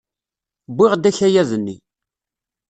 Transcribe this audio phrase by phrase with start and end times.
[0.71, 1.75] Wwiɣ-d akayad-nni.